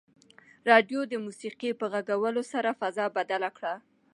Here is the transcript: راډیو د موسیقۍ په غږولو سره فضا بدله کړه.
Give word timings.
راډیو 0.69 0.99
د 1.07 1.13
موسیقۍ 1.25 1.71
په 1.79 1.85
غږولو 1.93 2.41
سره 2.51 2.77
فضا 2.79 3.05
بدله 3.17 3.49
کړه. 3.57 3.73